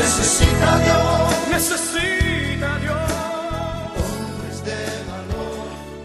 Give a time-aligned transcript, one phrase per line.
[0.00, 2.96] Necesita Dios, necesita Dios.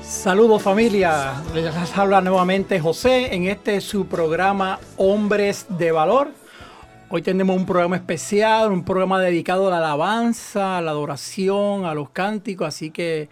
[0.03, 6.31] Saludos familia, les habla nuevamente José en este su programa Hombres de Valor.
[7.09, 11.93] Hoy tenemos un programa especial, un programa dedicado a la alabanza, a la adoración, a
[11.93, 13.29] los cánticos, así que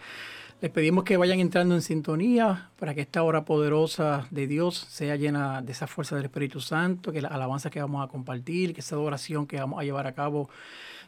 [0.60, 5.16] les pedimos que vayan entrando en sintonía para que esta hora poderosa de Dios sea
[5.16, 8.80] llena de esa fuerza del Espíritu Santo, que la alabanza que vamos a compartir, que
[8.80, 10.48] esa adoración que vamos a llevar a cabo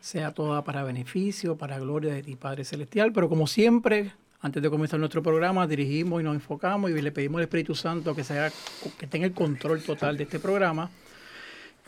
[0.00, 3.12] sea toda para beneficio, para gloria de ti, Padre Celestial.
[3.12, 7.38] Pero como siempre, antes de comenzar nuestro programa, dirigimos y nos enfocamos y le pedimos
[7.38, 8.52] al Espíritu Santo que, sea,
[8.98, 10.90] que tenga el control total de este programa.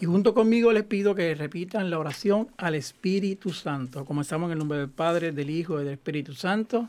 [0.00, 4.04] Y junto conmigo les pido que repitan la oración al Espíritu Santo.
[4.04, 6.88] Comenzamos en el nombre del Padre, del Hijo y del Espíritu Santo.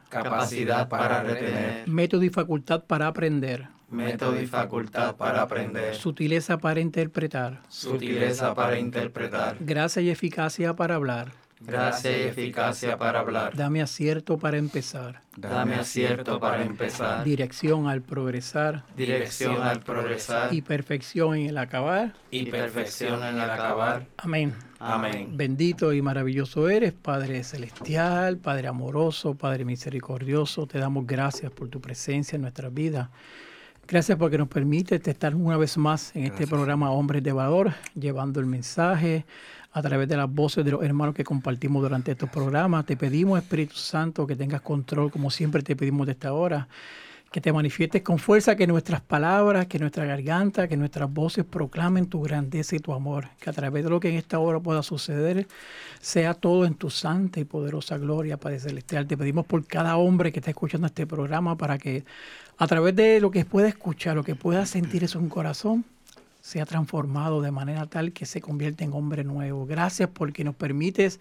[0.11, 6.79] capacidad para retener, método y facultad para aprender, método y facultad para aprender, sutileza para
[6.81, 11.31] interpretar, sutileza para interpretar, gracia y eficacia para hablar,
[11.65, 13.55] gracia y eficacia para hablar.
[13.55, 15.21] Dame acierto para empezar.
[15.37, 17.23] Dame acierto para empezar.
[17.23, 18.83] Dirección al progresar.
[18.95, 20.53] Dirección al progresar.
[20.53, 22.13] Y perfección en el acabar.
[22.31, 24.05] Y perfección en el acabar.
[24.17, 24.53] Amén.
[24.79, 25.37] Amén.
[25.37, 30.65] Bendito y maravilloso eres, Padre celestial, Padre amoroso, Padre misericordioso.
[30.65, 33.11] Te damos gracias por tu presencia en nuestra vida.
[33.87, 38.39] Gracias porque nos permite estar una vez más en este programa Hombres de Valor, llevando
[38.39, 39.25] el mensaje
[39.73, 42.85] a través de las voces de los hermanos que compartimos durante estos programas.
[42.85, 46.67] Te pedimos, Espíritu Santo, que tengas control, como siempre te pedimos de esta hora,
[47.31, 52.07] que te manifiestes con fuerza, que nuestras palabras, que nuestra garganta, que nuestras voces proclamen
[52.07, 54.83] tu grandeza y tu amor, que a través de lo que en esta hora pueda
[54.83, 55.47] suceder,
[56.01, 59.07] sea todo en tu santa y poderosa gloria, Padre Celestial.
[59.07, 62.03] Te pedimos por cada hombre que está escuchando este programa para que
[62.57, 65.85] a través de lo que pueda escuchar, lo que pueda sentir en un corazón,
[66.41, 69.65] sea transformado de manera tal que se convierta en hombre nuevo.
[69.65, 71.19] Gracias porque nos permites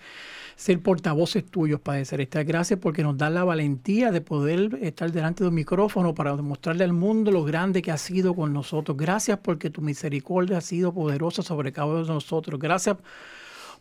[0.57, 2.45] ser portavoces tuyos, Padre Celestial.
[2.45, 6.85] Gracias porque nos da la valentía de poder estar delante de un micrófono para demostrarle
[6.85, 8.97] al mundo lo grande que ha sido con nosotros.
[8.97, 12.59] Gracias porque tu misericordia ha sido poderosa sobre cada uno de nosotros.
[12.59, 12.97] Gracias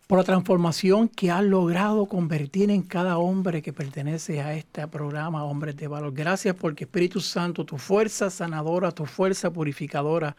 [0.09, 5.43] por la transformación que has logrado convertir en cada hombre que pertenece a este programa
[5.43, 6.11] Hombres de Valor.
[6.11, 10.35] Gracias porque Espíritu Santo, tu fuerza sanadora, tu fuerza purificadora,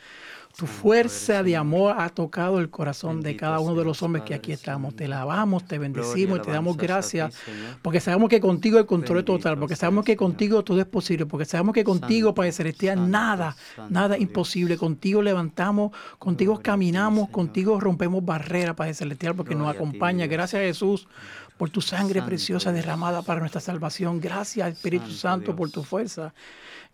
[0.57, 4.35] tu fuerza de amor ha tocado el corazón de cada uno de los hombres que
[4.35, 4.95] aquí estamos.
[4.95, 7.35] Te lavamos, te bendecimos y te damos gracias
[7.83, 11.27] porque sabemos que contigo el control es total, porque sabemos que contigo todo es posible,
[11.27, 13.57] porque sabemos que contigo, Padre Celestial, nada,
[13.89, 14.77] nada imposible.
[14.77, 20.27] Contigo levantamos, contigo caminamos, contigo rompemos barreras, Padre Celestial, porque nos acompaña.
[20.27, 21.09] Gracias Jesús
[21.57, 24.21] por tu sangre preciosa derramada para nuestra salvación.
[24.21, 26.35] Gracias Espíritu Santo por tu fuerza.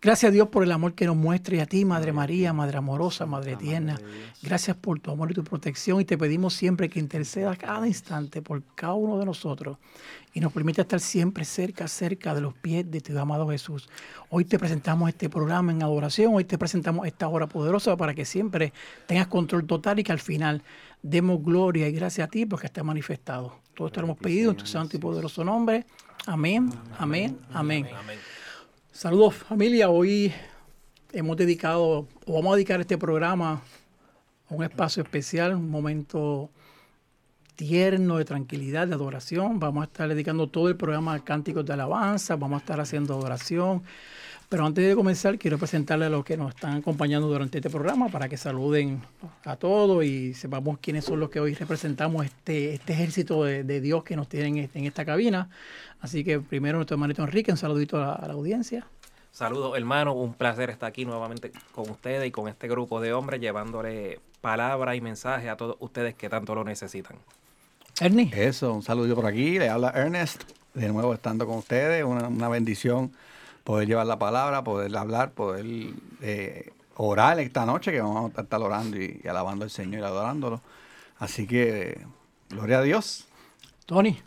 [0.02, 2.76] Gracias a Dios por el amor que nos muestra y a ti, Madre María, Madre
[2.76, 3.98] amorosa, Madre tierna.
[4.42, 8.42] Gracias por tu amor y tu protección y te pedimos siempre que interceda cada instante
[8.42, 9.78] por cada uno de nosotros
[10.34, 13.88] y nos permita estar siempre cerca, cerca de los pies de tu amado Jesús.
[14.28, 18.26] Hoy te presentamos este programa en adoración, hoy te presentamos esta hora poderosa para que
[18.26, 18.74] siempre
[19.06, 20.62] tengas control total y que al final
[21.02, 23.60] demos gloria y gracias a ti porque está manifestado.
[23.74, 25.86] Todo esto lo hemos pedido en tu santo y poderoso nombre.
[26.26, 27.88] Amén, amén, amén.
[27.98, 28.18] amén.
[28.96, 30.32] Saludos familia, hoy
[31.12, 33.60] hemos dedicado o vamos a dedicar este programa
[34.48, 36.48] a un espacio especial, un momento
[37.56, 39.60] tierno de tranquilidad, de adoración.
[39.60, 43.12] Vamos a estar dedicando todo el programa a cánticos de alabanza, vamos a estar haciendo
[43.12, 43.82] adoración.
[44.48, 48.08] Pero antes de comenzar, quiero presentarle a los que nos están acompañando durante este programa
[48.08, 49.02] para que saluden
[49.44, 53.80] a todos y sepamos quiénes son los que hoy representamos este, este ejército de, de
[53.80, 55.50] Dios que nos tienen en esta cabina.
[56.00, 58.86] Así que primero nuestro hermanito Enrique, un saludito a la, a la audiencia.
[59.32, 63.40] Saludos hermanos, un placer estar aquí nuevamente con ustedes y con este grupo de hombres
[63.40, 67.16] llevándole palabra y mensaje a todos ustedes que tanto lo necesitan.
[68.00, 68.30] Ernie.
[68.32, 72.48] Eso, un saludo por aquí, le habla Ernest, de nuevo estando con ustedes, una, una
[72.48, 73.10] bendición
[73.66, 75.66] poder llevar la palabra, poder hablar, poder
[76.22, 80.04] eh, orar esta noche, que vamos a estar orando y, y alabando al Señor y
[80.04, 80.62] adorándolo.
[81.18, 81.98] Así que,
[82.48, 83.26] gloria a Dios.
[83.84, 84.20] Tony.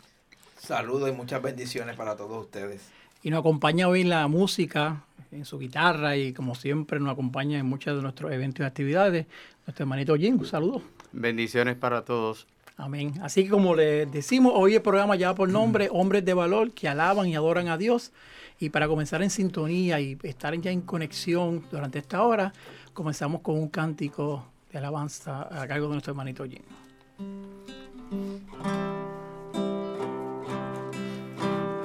[0.58, 2.82] Saludos y muchas bendiciones para todos ustedes.
[3.22, 7.58] Y nos acompaña hoy en la música, en su guitarra y como siempre nos acompaña
[7.58, 9.26] en muchos de nuestros eventos y actividades.
[9.66, 10.82] Nuestro hermanito Jim, un saludo.
[11.12, 12.46] Bendiciones para todos.
[12.76, 13.14] Amén.
[13.22, 16.88] Así que como les decimos, hoy el programa ya por nombre Hombres de Valor que
[16.88, 18.12] alaban y adoran a Dios.
[18.62, 22.52] Y para comenzar en sintonía y estar ya en conexión durante esta hora,
[22.92, 26.62] comenzamos con un cántico de alabanza a cargo de nuestro hermanito Jim.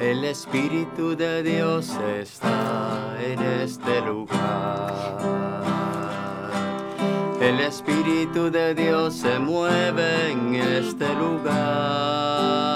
[0.02, 4.94] El Espíritu de Dios está en este lugar.
[7.40, 12.76] El Espíritu de Dios se mueve en este lugar.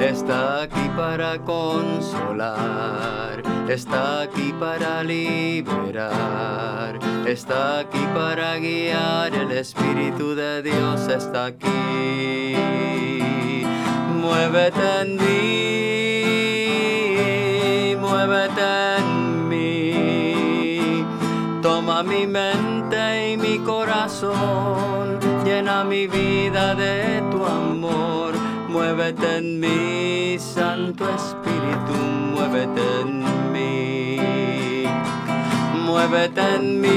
[0.00, 9.34] Está aquí para consolar, está aquí para liberar, está aquí para guiar.
[9.34, 12.54] El Espíritu de Dios está aquí.
[14.20, 16.26] Muévete en mí,
[17.98, 21.06] muévete en mí.
[21.62, 27.75] Toma mi mente y mi corazón, llena mi vida de tu amor.
[28.76, 31.94] Muévete en mí, Santo Espíritu,
[32.34, 33.10] muévete en
[33.50, 34.84] mí.
[35.86, 36.90] Muévete en mí,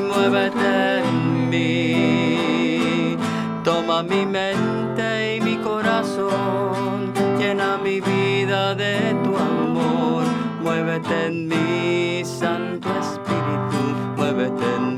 [0.00, 3.18] muévete en mí.
[3.64, 10.24] Toma mi mente y mi corazón, llena mi vida de tu amor.
[10.62, 13.80] Muévete en mí, Santo Espíritu,
[14.16, 14.97] muévete en mí.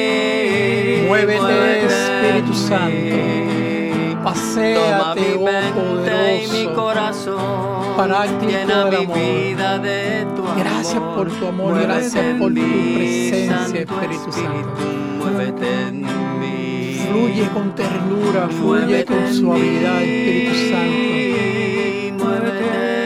[1.11, 3.15] Muévete, Espíritu Santo.
[5.15, 5.51] mi oh
[6.31, 6.73] y mi poderoso.
[6.73, 7.97] corazón.
[7.97, 9.17] Paráclito Llena del mi amor.
[9.17, 10.57] vida de tu amor.
[10.57, 12.61] Gracias por tu amor, gracias por tu
[12.95, 14.69] presencia, Espíritu Santo.
[15.19, 16.01] Muévete en
[16.39, 17.05] mí.
[17.09, 22.23] Fluye con ternura, fluye Muévete con suavidad, Espíritu Santo.
[22.23, 23.00] Muévete.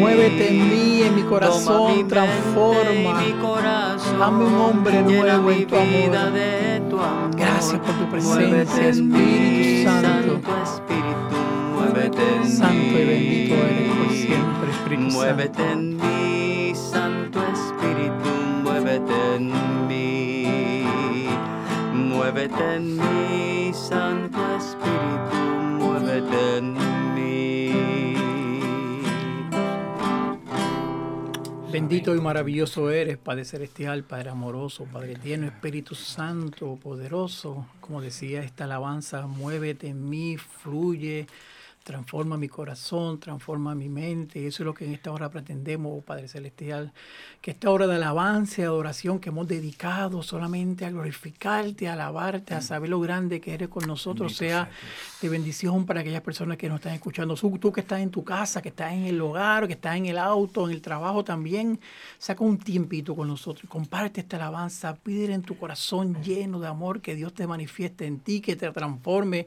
[0.00, 3.20] Muévete en mí, en mi mi corazón, mente transforma.
[3.22, 4.22] mi corazón.
[4.22, 5.88] Hazme un hombre nuevo mi en tu amor.
[5.88, 7.36] vida de tu amor.
[7.36, 10.40] Gracias por tu presencia, Espíritu Santo.
[10.62, 11.36] Espíritu,
[12.56, 15.72] Santo y bendito eres por siempre, Espíritu Muévete Santo.
[15.72, 18.30] en mí, Santo Espíritu,
[18.62, 19.52] muévete en
[19.88, 21.28] mí.
[21.94, 25.36] Muévete en mí, Santo Espíritu,
[31.74, 37.66] Bendito y maravilloso eres, Padre Celestial, Padre amoroso, Padre tierno, Espíritu Santo, poderoso.
[37.80, 41.26] Como decía esta alabanza, muévete en mí, fluye,
[41.84, 44.40] transforma mi corazón, transforma mi mente.
[44.40, 46.92] Y eso es lo que en esta hora pretendemos, oh Padre Celestial.
[47.42, 52.54] Que esta hora de alabanza y adoración que hemos dedicado solamente a glorificarte, a alabarte,
[52.54, 54.70] a saber lo grande que eres con nosotros, sea
[55.20, 57.34] de bendición para aquellas personas que nos están escuchando.
[57.34, 60.06] Tú, tú que estás en tu casa, que estás en el hogar, que estás en
[60.06, 61.78] el auto, en el trabajo también,
[62.18, 63.68] saca un tiempito con nosotros.
[63.68, 68.20] Comparte esta alabanza, pídele en tu corazón lleno de amor que Dios te manifieste en
[68.20, 69.46] ti, que te transforme,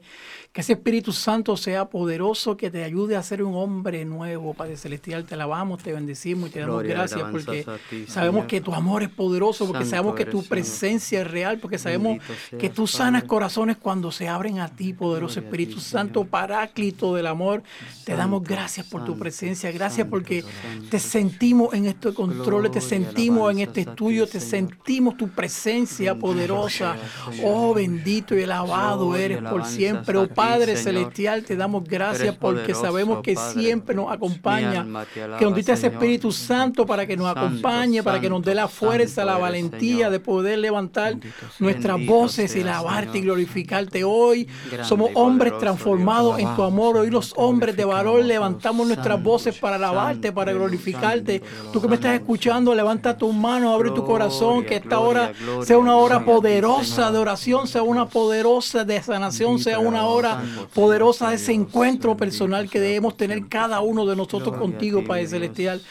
[0.52, 4.76] que ese Espíritu Santo sea poderoso, que te ayude a ser un hombre nuevo, Padre
[4.76, 5.24] Celestial.
[5.24, 9.02] Te alabamos, te bendecimos y te damos Gloria gracias porque ti, sabemos que tu amor
[9.02, 10.48] es poderoso, porque Santo sabemos que tu Señor.
[10.48, 13.28] presencia es real, porque sabemos seas, que tú sanas Padre.
[13.28, 16.30] corazones cuando se abren a ti, poderoso Gloria Espíritu ti, Santo, Señor.
[16.30, 17.62] paráclito del amor.
[18.04, 20.44] Te damos gracias por tu presencia, gracias porque
[20.90, 26.12] te sentimos en estos controles, te sentimos en este ti, estudio, te sentimos tu presencia
[26.12, 26.96] Bendito poderosa.
[26.96, 27.40] seas.
[27.44, 30.16] Oh, bendito y alabado eres por siempre.
[30.18, 30.76] Oh Padre.
[30.76, 33.60] Celestial, te damos gracias Porque sabemos que Padre.
[33.60, 35.88] siempre nos acompaña, alaba, que nos diste ese.
[35.88, 39.42] Espíritu Santo para que nos Santo, acompañe, para que nos dé la fuerza, la santo
[39.42, 40.12] valentía Señor.
[40.12, 44.04] de poder levantar Bendito nuestras Bendito voces y sea, alabarte y glorificarte.
[44.04, 46.50] Hoy Grande somos hombres poderoso transformados Dios.
[46.50, 46.96] en tu amor.
[46.98, 51.42] Hoy los hombres de valor levantamos nuestras voces para alabarte, para glorificarte.
[51.72, 55.32] Tú que me estás escuchando, levanta tus manos, abre tu corazón, que esta hora
[55.62, 60.42] sea una hora poderosa de oración, sea una poderosa de sanación, sea una hora
[60.74, 65.06] poderosa de ese Dios, encuentro personal que debemos tener cada uno de nosotros contigo, ti,
[65.06, 65.26] Padre.
[65.26, 65.82] Celestial.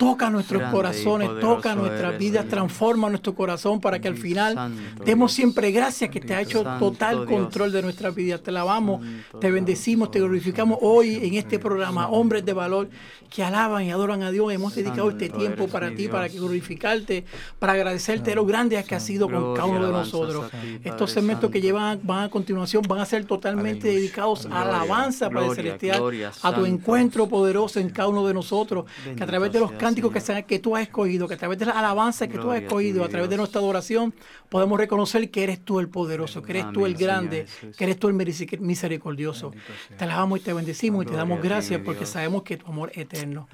[0.00, 4.54] Toca nuestros Grande corazones, toca nuestras eres, vidas, transforma nuestro corazón para que al final
[4.54, 7.28] Santo demos siempre gracias que te ha hecho Santo total Dios.
[7.28, 8.40] control de nuestras vidas.
[8.40, 12.88] Te alabamos, Santo te bendecimos, te glorificamos hoy en este programa, hombres de valor
[13.28, 14.50] que alaban y adoran a Dios.
[14.52, 17.24] Hemos dedicado este tiempo para ti, para que glorificarte,
[17.58, 20.50] para agradecerte lo grande que has sido con cada uno de nosotros.
[20.50, 24.00] ti, Estos segmentos que llevan van a continuación van a ser totalmente Aleluya.
[24.00, 28.86] dedicados a alabanza, Padre Celestial, gloria, a tu encuentro poderoso en cada uno de nosotros,
[29.14, 31.36] que a través de los sea, cánticos que, se- que tú has escogido, que a
[31.36, 33.60] través de la alabanza que tú has Gloria a ti, escogido, a través de nuestra
[33.60, 34.14] adoración,
[34.48, 37.98] podemos reconocer que eres tú el poderoso, que eres tú el Señor grande, que eres
[37.98, 39.52] tú el miseric- misericordioso.
[39.96, 42.90] Te alabamos y te bendecimos y te damos ti, gracias porque sabemos que tu amor
[42.94, 43.48] es eterno.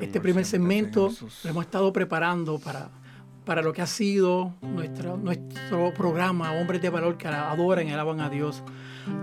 [0.00, 1.10] Este primer segmento
[1.44, 2.90] lo hemos estado preparando para,
[3.44, 8.20] para lo que ha sido nuestro, nuestro programa Hombres de Valor que adoran y alaban
[8.20, 8.62] a Dios.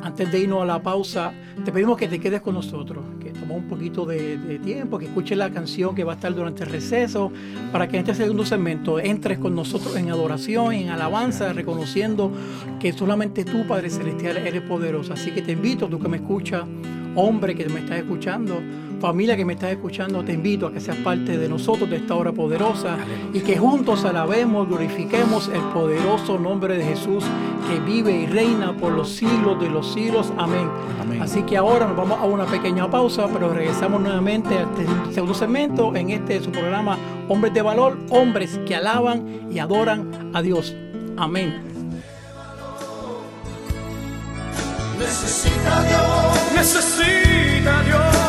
[0.04, 1.32] Antes de irnos a la pausa,
[1.64, 5.06] te pedimos que te quedes con nosotros, que tomemos un poquito de, de tiempo, que
[5.06, 7.32] escuches la canción que va a estar durante el receso,
[7.72, 12.30] para que en este segundo segmento entres con nosotros en adoración, en alabanza, reconociendo
[12.78, 15.14] que solamente tú, Padre Celestial, eres poderoso.
[15.14, 16.64] Así que te invito, tú que me escuchas,
[17.16, 18.62] hombre que me estás escuchando,
[19.00, 22.16] familia que me estás escuchando, te invito a que seas parte de nosotros de esta
[22.16, 22.98] hora poderosa
[23.34, 27.24] y que juntos alabemos, glorifiquemos el poderoso nombre de Jesús
[27.68, 30.32] que vive y reina por los siglos de los siglos.
[30.38, 30.68] Amén.
[31.02, 31.22] Amén.
[31.22, 35.34] Así que ahora nos vamos a una pequeña pausa, pero regresamos nuevamente al te- segundo
[35.34, 40.76] segmento en este su programa Hombres de Valor, hombres que alaban y adoran a Dios.
[41.18, 41.64] Amén.
[44.98, 48.29] Necesita Dios, necesita Dios.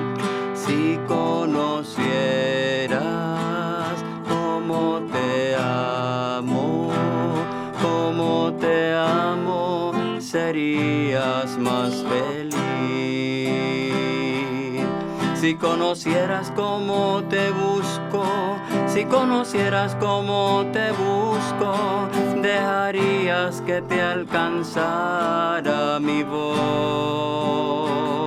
[0.71, 1.99] Si conocieras
[4.29, 6.89] cómo te amo,
[7.81, 12.55] cómo te amo, serías más feliz.
[15.35, 18.23] Si conocieras cómo te busco,
[18.87, 21.75] si conocieras cómo te busco,
[22.41, 28.20] dejarías que te alcanzara mi voz.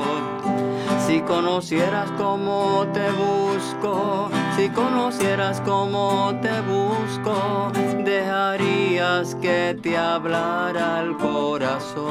[1.15, 7.71] Si conocieras cómo te busco, si conocieras cómo te busco,
[8.03, 12.03] dejarías que te hablara el corazón.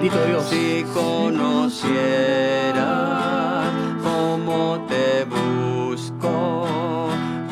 [0.00, 0.46] Dios.
[0.48, 1.84] Si conocieras
[4.02, 6.66] cómo te busco,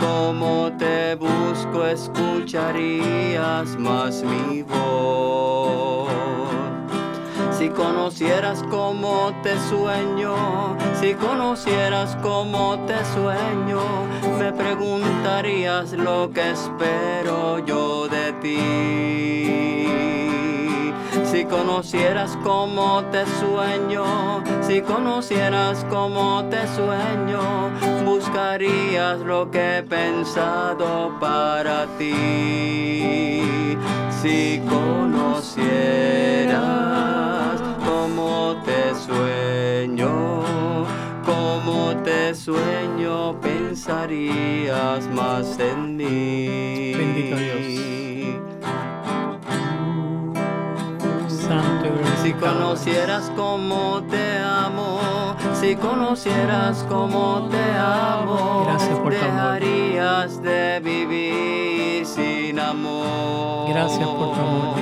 [0.00, 6.51] cómo te busco, escucharías más mi voz.
[7.62, 10.34] Si conocieras cómo te sueño,
[11.00, 13.78] si conocieras cómo te sueño,
[14.36, 19.86] me preguntarías lo que espero yo de ti.
[21.24, 27.70] Si conocieras cómo te sueño, si conocieras cómo te sueño,
[28.04, 33.40] buscarías lo que he pensado para ti.
[34.20, 36.22] Si conocieras
[39.12, 40.84] sueño,
[41.24, 46.92] cómo te sueño, pensarías más en mí.
[46.96, 47.62] Bendito Dios.
[51.28, 51.88] Santo
[52.22, 59.60] Si conocieras cómo te amo, si conocieras cómo te amo, Gracias por tu amor.
[59.60, 63.68] dejarías de vivir sin amor.
[63.70, 64.81] Gracias por tu amor.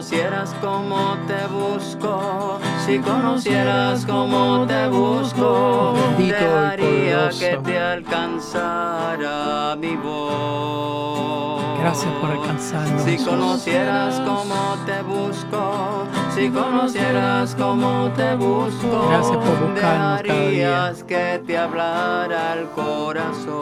[0.00, 11.80] conocieras cómo te busco, si conocieras cómo te busco, dejaría que te alcanzara mi voz.
[11.80, 13.02] Gracias por alcanzarnos.
[13.02, 21.42] Si conocieras cómo te busco, si conocieras cómo te busco, Gracias por buscarnos dejarías que
[21.46, 23.60] te hablara el corazón.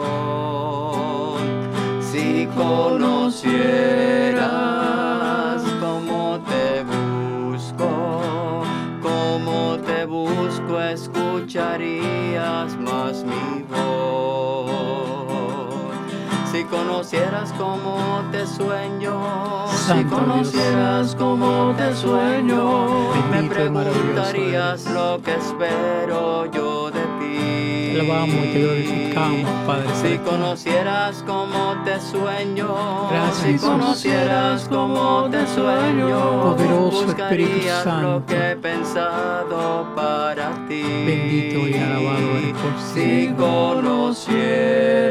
[2.01, 3.89] Si conocieras
[10.35, 14.71] busco, escucharías más mi voz.
[16.51, 25.35] Si conocieras cómo te sueño, si conocieras cómo te sueño, me Bendito preguntarías lo que
[25.35, 26.78] espero yo
[27.99, 35.45] alabamos y te glorificamos, Padre Si conocieras cómo te sueño, Gracias, si conocieras cómo te
[35.47, 38.09] sueño, Poderoso Espíritu Santo.
[38.11, 40.81] lo que he pensado para ti.
[40.81, 43.27] Bendito y alabado eres por Si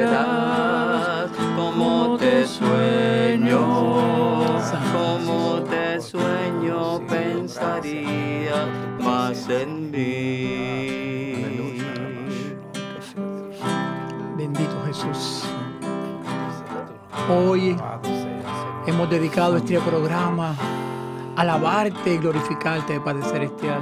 [0.09, 2.98] conocieras cómo te sueño,
[19.09, 20.55] hemos dedicado este programa
[21.35, 23.81] a alabarte y glorificarte, Padre Celestial.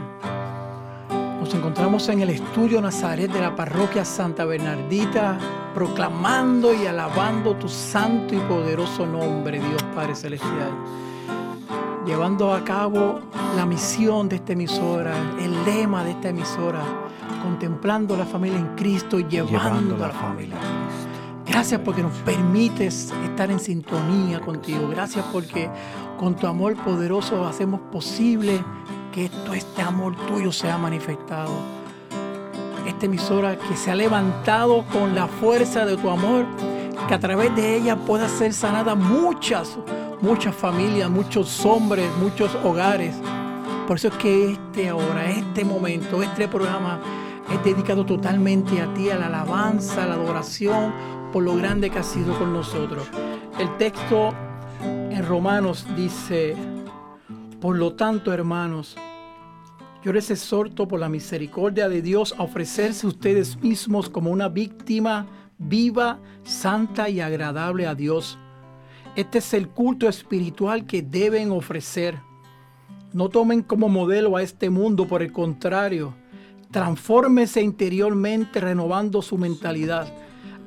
[1.41, 5.37] Nos encontramos en el estudio Nazaret de la parroquia Santa Bernardita,
[5.75, 10.71] proclamando y alabando tu santo y poderoso nombre, Dios Padre Celestial.
[12.07, 13.21] Llevando a cabo
[13.57, 16.83] la misión de esta emisora, el lema de esta emisora,
[17.43, 20.57] contemplando la familia en Cristo y llevando, a la familia.
[21.57, 24.91] Gracias porque nos permites estar en sintonía contigo.
[24.91, 25.71] Gracias porque
[26.19, 28.63] con tu amor poderoso hacemos posible
[29.11, 31.55] que esto, este amor tuyo sea manifestado.
[32.87, 36.45] Esta emisora que se ha levantado con la fuerza de tu amor,
[37.09, 39.79] que a través de ella pueda ser sanada muchas,
[40.21, 43.17] muchas familias, muchos hombres, muchos hogares.
[43.87, 47.01] Por eso es que este ahora, este momento, este programa
[47.51, 51.99] es dedicado totalmente a ti, a la alabanza, a la adoración, por lo grande que
[51.99, 53.07] has sido con nosotros.
[53.59, 54.35] El texto
[54.83, 56.57] en Romanos dice,
[57.61, 58.97] por lo tanto, hermanos,
[60.03, 65.27] Yo les exhorto por la misericordia de Dios a ofrecerse ustedes mismos como una víctima
[65.59, 68.39] viva, santa y agradable a Dios.
[69.17, 72.21] Este es el culto espiritual que deben ofrecer.
[73.13, 76.15] No tomen como modelo a este mundo, por el contrario,
[76.71, 80.07] transfórmese interiormente renovando su mentalidad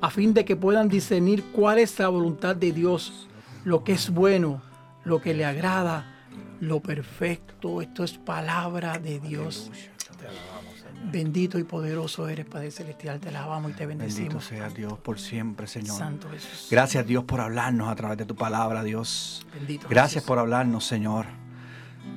[0.02, 3.28] a fin de que puedan discernir cuál es la voluntad de Dios,
[3.66, 4.62] lo que es bueno,
[5.04, 6.06] lo que le agrada,
[6.60, 7.82] lo perfecto.
[7.82, 9.72] Esto es palabra de Dios.
[11.12, 13.20] Bendito y poderoso eres, Padre Celestial.
[13.20, 14.44] Te alabamos y te Bendito bendecimos.
[14.46, 15.98] sea Dios por siempre, Señor.
[15.98, 16.68] Santo Jesús.
[16.70, 19.46] Gracias Dios por hablarnos a través de tu palabra, Dios.
[19.54, 20.28] Bendito Gracias Jesús.
[20.28, 21.26] por hablarnos, Señor.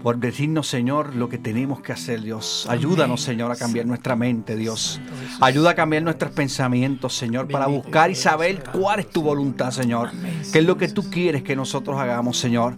[0.03, 2.67] Por decirnos, Señor, lo que tenemos que hacer, Dios.
[2.69, 5.01] Ayúdanos, Señor, a cambiar nuestra mente, Dios.
[5.41, 10.11] Ayuda a cambiar nuestros pensamientos, Señor, para buscar y saber cuál es tu voluntad, Señor.
[10.53, 12.75] ¿Qué es lo que tú quieres que nosotros hagamos, Señor?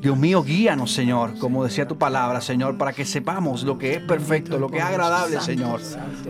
[0.00, 4.00] Dios mío, guíanos, Señor, como decía tu palabra, Señor, para que sepamos lo que es
[4.00, 5.80] perfecto, lo que es agradable, Señor,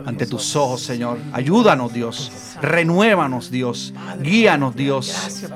[0.06, 1.18] ante tus ojos, Señor.
[1.32, 2.32] Ayúdanos, Dios.
[2.62, 3.92] Renuévanos, Dios.
[4.20, 5.46] Guíanos, Dios.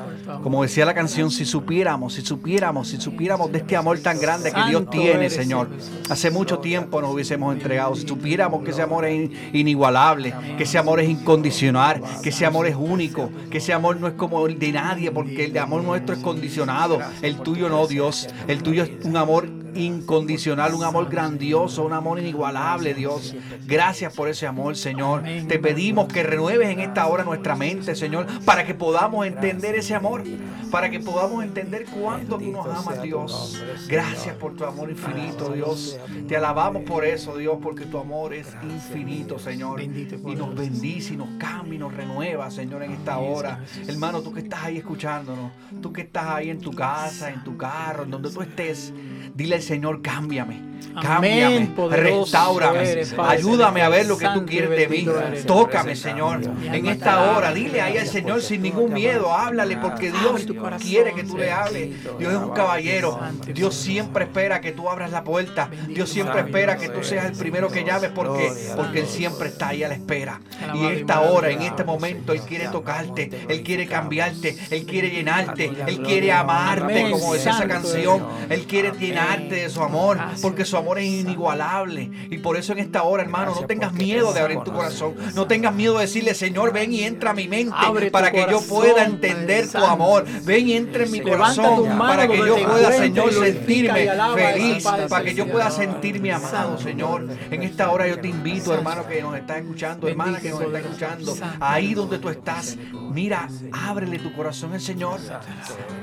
[0.43, 4.53] Como decía la canción, si supiéramos, si supiéramos, si supiéramos de este amor tan grande
[4.53, 5.69] que Dios tiene, Señor.
[6.09, 7.95] Hace mucho tiempo nos hubiésemos entregado.
[7.95, 12.47] Si supiéramos que ese amor es in- inigualable, que ese amor es incondicional, que ese
[12.47, 15.59] amor es único, que ese amor no es como el de nadie, porque el de
[15.61, 16.99] amor nuestro es condicionado.
[17.23, 18.29] El tuyo no, Dios.
[18.49, 23.35] El tuyo es un amor incondicional, un amor grandioso, un amor inigualable, Dios.
[23.67, 25.23] Gracias por ese amor, Señor.
[25.49, 29.95] Te pedimos que renueves en esta hora nuestra mente, Señor, para que podamos entender ese
[29.95, 30.23] amor,
[30.71, 33.63] para que podamos entender cuánto tú nos amas, Dios.
[33.89, 35.99] Gracias por tu amor infinito, Dios.
[36.29, 39.81] Te alabamos por eso, Dios, porque tu amor es infinito, Señor.
[39.83, 43.65] Y nos bendice y nos cambia y nos renueva, Señor, en esta hora.
[43.87, 47.57] Hermano, tú que estás ahí escuchándonos, tú que estás ahí en tu casa, en tu
[47.57, 48.93] carro, en donde tú estés,
[49.35, 50.73] dile al Señor, cámbiame.
[51.01, 55.07] Cámbiame, restaurame, eres, Padre ayúdame a ver lo que tú quieres de mí.
[55.47, 57.53] Tócame, Señor, en esta hora.
[57.53, 60.47] Dile ahí al Señor sin ningún miedo, háblale, porque Dios
[60.81, 61.91] quiere que tú le hables.
[62.19, 63.19] Dios es un caballero.
[63.55, 65.71] Dios siempre espera que tú abras la puerta.
[65.89, 69.69] Dios siempre espera que tú seas el primero que llames porque, porque Él siempre está
[69.69, 70.41] ahí a la espera.
[70.75, 75.11] Y en esta hora, en este momento, Él quiere tocarte, Él quiere cambiarte, Él quiere
[75.11, 78.27] llenarte, Él quiere amarte, como decía esa canción.
[78.51, 82.11] Él quiere llenarte de su amor, porque su amor es inigualable.
[82.31, 85.15] Y por eso en esta hora, hermano, no tengas miedo de abrir tu corazón.
[85.35, 88.61] No tengas miedo de decirle, Señor, ven y entra a mi mente para que yo
[88.63, 90.25] pueda entender tu amor.
[90.45, 95.35] Ven y entra en mi corazón para que yo pueda, Señor, sentirme feliz, para que
[95.35, 96.79] yo pueda sentirme amado.
[96.79, 97.29] Señor.
[97.51, 100.79] En esta hora yo te invito, hermano, que nos está escuchando, hermana que nos está
[100.79, 105.21] escuchando, ahí donde tú estás, mira, ábrele tu corazón al Señor.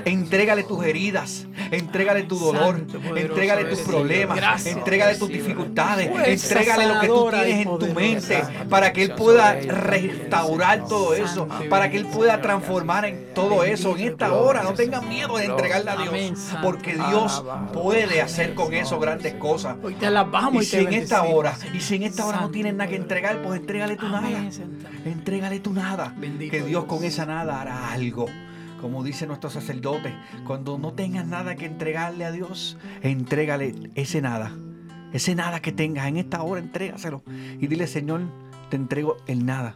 [0.04, 4.76] Entrégale tus heridas, entrégale tu dolor, poderoso entrégale tus problemas, Gracias.
[4.76, 9.14] entregale tus dificultades, Fuerza entrégale lo que tú tienes en tu mente para que Él
[9.14, 13.96] pueda restaurar todo eso, para que Él pueda transformar en todo eso.
[13.96, 18.72] En esta hora no tengan miedo de entregarle a Dios, porque Dios puede hacer con
[18.74, 19.76] eso grandes cosas.
[20.52, 23.42] Y si en esta hora, y si en esta hora no tienes nada que entregar,
[23.42, 24.28] pues entrégale tu nada.
[25.04, 26.14] Entrégale tu nada.
[26.50, 26.84] Que Dios.
[26.84, 28.26] con esa nada hará algo.
[28.80, 30.14] Como dice nuestro sacerdote,
[30.46, 34.52] cuando no tengas nada que entregarle a Dios, entrégale ese nada.
[35.12, 37.22] Ese nada que tengas en esta hora, entrégaselo.
[37.60, 38.22] Y dile, Señor,
[38.70, 39.74] te entrego el nada.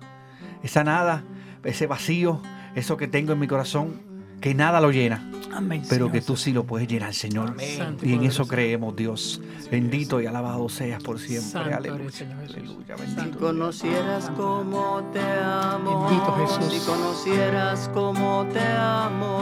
[0.63, 1.25] Esa nada,
[1.65, 2.41] ese vacío,
[2.75, 4.01] eso que tengo en mi corazón,
[4.41, 6.13] que nada lo llena, Amén, pero Señor.
[6.13, 7.55] que tú sí lo puedes llenar, Señor.
[7.77, 9.41] Santo Y en eso creemos, Dios.
[9.71, 11.51] Bendito y alabado seas por siempre.
[11.51, 12.11] Santo eres, Aleluya.
[12.11, 12.39] Señor.
[12.49, 12.97] Aleluya.
[13.25, 16.73] Si conocieras cómo te amo, Bendito Jesús.
[16.73, 19.41] si conocieras cómo te amo,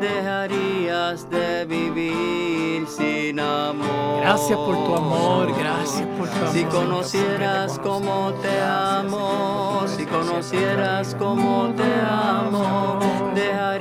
[0.00, 4.20] dejarías de vivir sin amor.
[4.20, 6.48] Gracias por tu amor, gracias por tu amor.
[6.52, 12.98] Si conocieras cómo te amo, si conocieras cómo te amo,
[13.34, 13.75] dejarías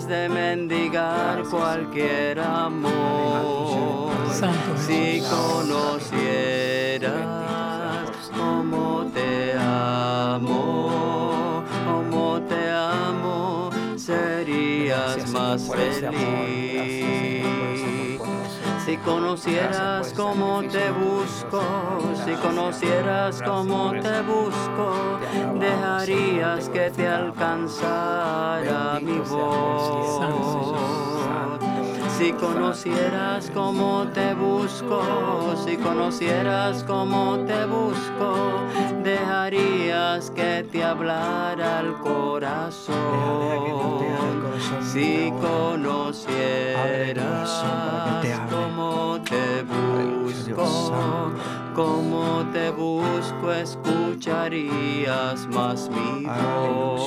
[0.00, 4.10] de mendigar cualquier amor.
[4.86, 7.12] Si conocieras
[8.34, 17.41] cómo te amo, cómo te amo, serías más feliz.
[18.84, 21.62] Si conocieras cómo te busco,
[22.24, 25.18] si conocieras cómo te busco,
[25.58, 31.01] dejarías que te alcanzara mi voz.
[32.22, 38.60] Si conocieras cómo te busco, si conocieras cómo te busco,
[39.02, 42.94] dejarías que te hablara el corazón.
[44.92, 46.30] Si conocieras
[48.48, 51.32] cómo te busco,
[51.74, 57.02] como te busco escucharías más mi voz.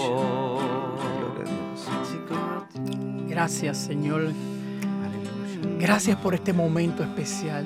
[3.30, 4.34] Gracias, Señor.
[5.80, 7.66] Gracias por este momento especial.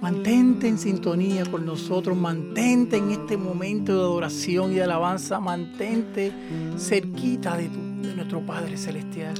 [0.00, 6.32] Mantente en sintonía con nosotros, mantente en este momento de adoración y de alabanza, mantente
[6.76, 9.34] cerquita de, tu- de nuestro Padre Celestial.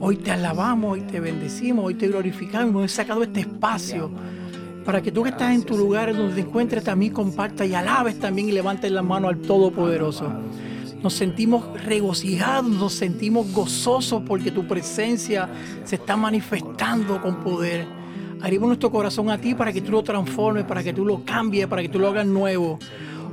[0.00, 4.10] Hoy te alabamos, hoy te bendecimos, hoy te glorificamos, hemos sacado este espacio
[4.84, 8.18] para que tú que estás en tu lugar donde te encuentres también compartas y alabes
[8.18, 10.32] también y levantes la mano al Todopoderoso.
[11.02, 15.48] Nos sentimos regocijados, nos sentimos gozosos porque tu presencia
[15.84, 17.86] se está manifestando con poder.
[18.40, 21.66] Abrimos nuestro corazón a ti para que tú lo transformes, para que tú lo cambies,
[21.66, 22.78] para que tú lo hagas nuevo.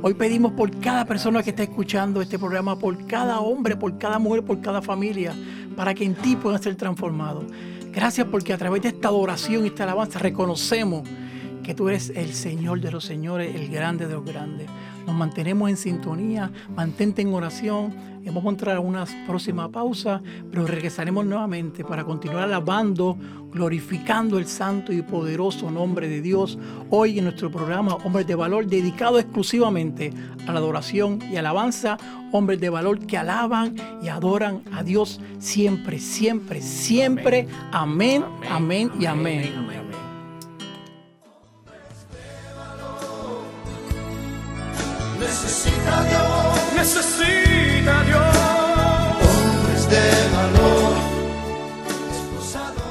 [0.02, 4.18] Hoy pedimos por cada persona que está escuchando este programa, por cada hombre, por cada
[4.18, 5.34] mujer, por cada familia,
[5.76, 7.46] para que en ti puedan ser transformados.
[7.92, 11.08] Gracias porque a través de esta adoración y esta alabanza reconocemos
[11.64, 14.68] que tú eres el Señor de los señores, el grande de los grandes.
[15.10, 17.96] Nos mantenemos en sintonía, mantente en oración.
[18.28, 23.18] Vamos a entrar a una próxima pausa, pero regresaremos nuevamente para continuar alabando,
[23.52, 26.60] glorificando el santo y poderoso nombre de Dios.
[26.92, 30.14] Hoy en nuestro programa Hombres de Valor, dedicado exclusivamente
[30.46, 31.98] a la adoración y alabanza.
[32.32, 37.48] Hombres de valor que alaban y adoran a Dios siempre, siempre, siempre.
[37.72, 39.89] Amén, amén, y amén.
[45.30, 48.38] Necesita Dios, necesita Dios.
[49.22, 50.02] Hombres de
[50.36, 50.94] valor,
[52.12, 52.84] esposados.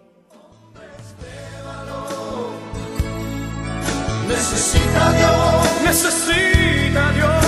[4.29, 7.44] Necesita Dios, necesita Dios.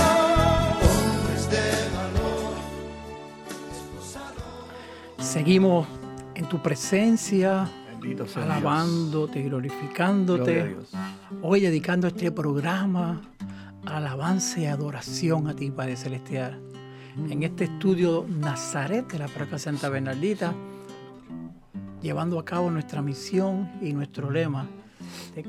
[0.82, 1.60] Hombres de
[1.94, 2.54] valor,
[5.18, 5.86] Seguimos
[6.34, 7.68] en tu presencia,
[8.00, 10.68] Bendito sea alabándote, a glorificándote.
[10.68, 10.90] Dios.
[11.42, 13.20] Hoy dedicando este programa
[13.86, 16.58] a alabanza y adoración a ti, Padre Celestial.
[17.28, 20.54] En este estudio Nazaret de la Parroquia Santa Bernardita,
[22.00, 24.66] llevando a cabo nuestra misión y nuestro lema
[25.34, 25.44] de-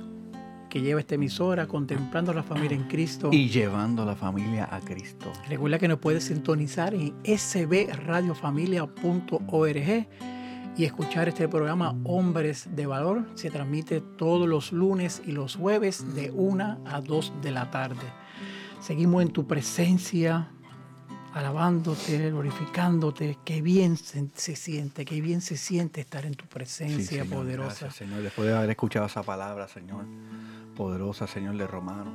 [0.69, 3.29] que lleva esta emisora, contemplando a la familia en Cristo.
[3.31, 5.31] Y llevando a la familia a Cristo.
[5.49, 10.07] Recuerda que nos puedes sintonizar en sbradiofamilia.org
[10.77, 13.25] y escuchar este programa Hombres de Valor.
[13.35, 18.05] Se transmite todos los lunes y los jueves de 1 a 2 de la tarde.
[18.79, 20.49] Seguimos en tu presencia,
[21.33, 23.37] alabándote, glorificándote.
[23.45, 27.27] Qué bien se, se siente, qué bien se siente estar en tu Sí, presencia Señor,
[27.27, 27.67] poderosa.
[27.85, 30.05] Gracias, Señor, después de haber escuchado esa palabra, Señor,
[30.75, 32.11] poderosa, Señor de Romano.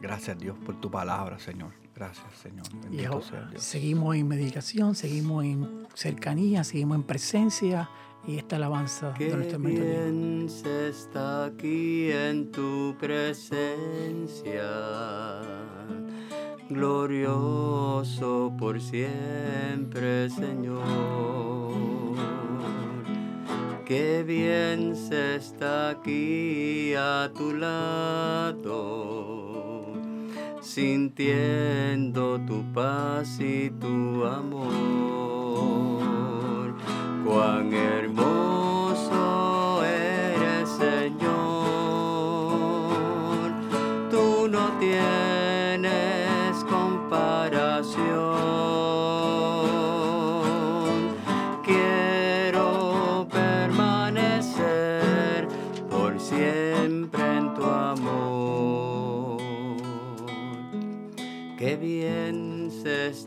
[0.00, 1.85] Gracias, Dios, por tu palabra, Señor.
[1.96, 2.66] Gracias, Señor.
[2.72, 3.62] Y Bendito ahora sea Dios.
[3.62, 7.88] seguimos en medicación, seguimos en cercanía, seguimos en presencia
[8.26, 9.86] y esta alabanza de Qué nuestro hermano Dios.
[9.86, 14.68] bien se está aquí en tu presencia,
[16.68, 20.84] glorioso por siempre, Señor.
[23.86, 28.64] Qué bien se está aquí a tu lado,
[30.66, 34.74] sintiendo tu paz y tu amor.
[37.24, 38.75] Cuán hermoso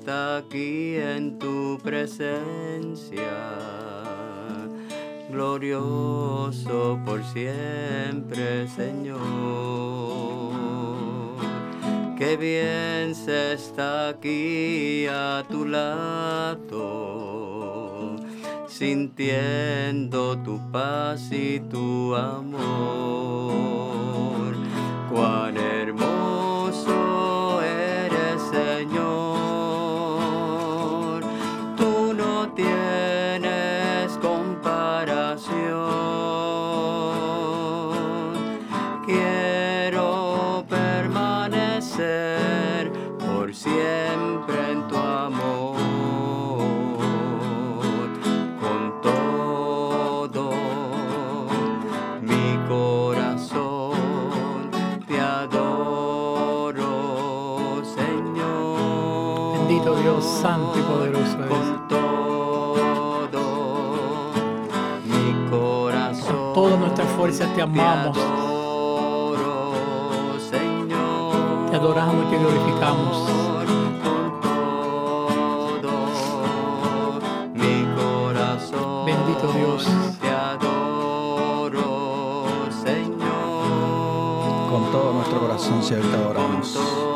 [0.09, 3.37] aquí en tu presencia,
[5.31, 9.19] glorioso por siempre, Señor.
[12.17, 16.67] Qué bien se está aquí a tu lado,
[18.67, 23.29] sintiendo tu paz y tu amor.
[67.19, 68.17] Fuerzas te amamos,
[71.69, 73.17] Te adoramos y te glorificamos.
[75.81, 77.19] Todo
[77.53, 79.05] mi corazón.
[79.05, 79.87] Bendito Dios.
[84.71, 87.08] Con todo nuestro corazón, Señor, te adoramos.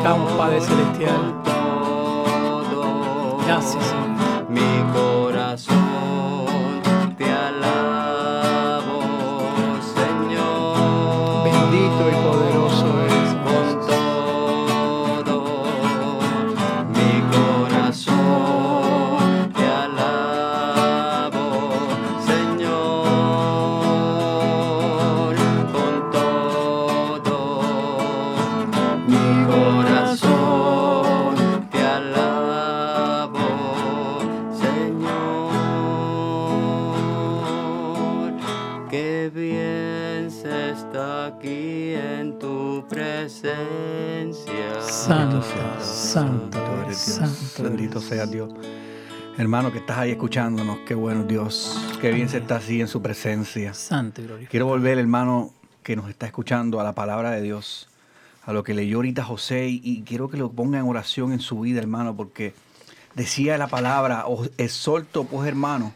[0.00, 1.34] Glorificamos, Padre Celestial.
[3.46, 3.99] Gracias,
[47.62, 48.52] Bendito sea Dios.
[49.36, 51.78] Hermano que estás ahí escuchándonos, qué bueno Dios.
[52.00, 53.74] Qué bien se está así en su presencia.
[53.74, 54.50] Santo y glorificado.
[54.50, 57.88] Quiero volver, hermano, que nos está escuchando a la palabra de Dios,
[58.44, 61.40] a lo que leyó ahorita José, y, y quiero que lo ponga en oración en
[61.40, 62.54] su vida, hermano, porque
[63.14, 65.92] decía la palabra, os exhorto, pues, hermano,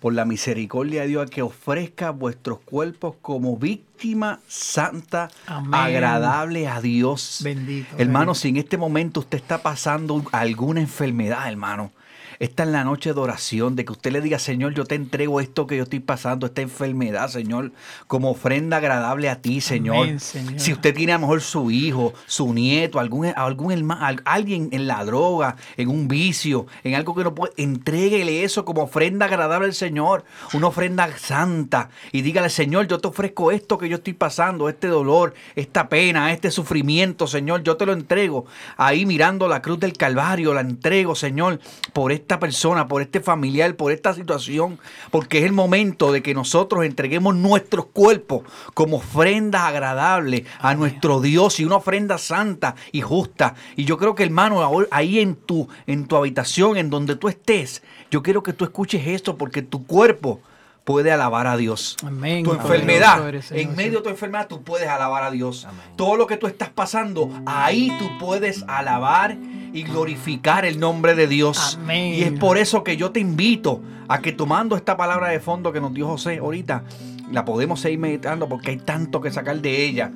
[0.00, 5.74] por la misericordia de Dios, a que ofrezca vuestros cuerpos como víctima santa, Amén.
[5.74, 7.40] agradable a Dios.
[7.42, 7.94] Bendito.
[7.98, 11.92] Hermano, si en este momento usted está pasando alguna enfermedad, hermano,
[12.38, 15.40] esta es la noche de oración, de que usted le diga, Señor, yo te entrego
[15.40, 17.72] esto que yo estoy pasando, esta enfermedad, Señor,
[18.06, 19.96] como ofrenda agradable a ti, Señor.
[20.06, 20.60] Amén, Señor.
[20.60, 24.68] Si usted tiene a lo mejor su hijo, su nieto, algún, algún herma- al- alguien
[24.72, 29.26] en la droga, en un vicio, en algo que no puede, entréguele eso como ofrenda
[29.26, 33.96] agradable al Señor, una ofrenda santa, y dígale, Señor, yo te ofrezco esto que yo
[33.96, 38.46] estoy pasando, este dolor, esta pena, este sufrimiento, Señor, yo te lo entrego.
[38.76, 41.60] Ahí mirando la cruz del Calvario, la entrego, Señor,
[41.92, 44.80] por esta persona, por este familiar, por esta situación,
[45.12, 48.42] porque es el momento de que nosotros entreguemos nuestros cuerpos
[48.74, 53.54] como ofrendas agradables a nuestro Dios y una ofrenda santa y justa.
[53.76, 57.84] Y yo creo que, hermano, ahí en tu, en tu habitación, en donde tú estés,
[58.10, 60.40] yo quiero que tú escuches esto porque tu cuerpo
[60.86, 61.96] puede alabar a Dios.
[62.06, 62.44] Amén.
[62.44, 63.20] Tu enfermedad,
[63.50, 65.66] en medio de tu enfermedad, tú puedes alabar a Dios.
[65.96, 69.36] Todo lo que tú estás pasando, ahí tú puedes alabar
[69.72, 71.76] y glorificar el nombre de Dios.
[71.82, 72.14] Amén.
[72.14, 75.72] Y es por eso que yo te invito a que tomando esta palabra de fondo
[75.72, 76.84] que nos dio José ahorita,
[77.32, 80.12] la podemos seguir meditando porque hay tanto que sacar de ella.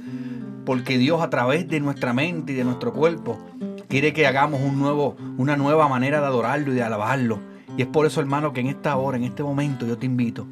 [0.64, 3.40] Porque Dios a través de nuestra mente y de nuestro cuerpo
[3.88, 7.40] quiere que hagamos un nuevo, una nueva manera de adorarlo y de alabarlo.
[7.76, 10.46] Y es por eso, hermano, que en esta hora, en este momento, yo te invito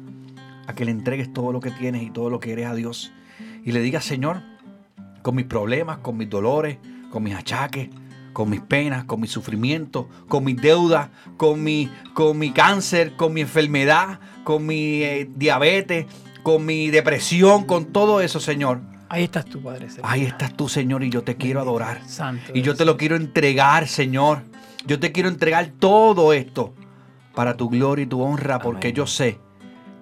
[0.69, 3.11] a que le entregues todo lo que tienes y todo lo que eres a Dios.
[3.65, 4.43] Y le digas, Señor,
[5.23, 6.77] con mis problemas, con mis dolores,
[7.09, 7.89] con mis achaques,
[8.33, 13.33] con mis penas, con mis sufrimientos, con mis deudas, con mi, con mi cáncer, con
[13.33, 16.05] mi enfermedad, con mi eh, diabetes,
[16.43, 18.81] con mi depresión, con todo eso, Señor.
[19.09, 20.05] Ahí estás tú, Padre Celestial.
[20.07, 22.07] Ahí estás tú, Señor, y yo te quiero adorar.
[22.07, 22.51] Santo.
[22.53, 24.43] Y yo te lo quiero entregar, Señor.
[24.85, 26.75] Yo te quiero entregar todo esto
[27.33, 28.95] para tu gloria y tu honra, porque Amén.
[28.97, 29.39] yo sé,